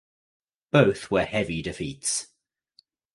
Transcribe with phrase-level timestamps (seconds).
[0.71, 2.29] Both were heavy defeats.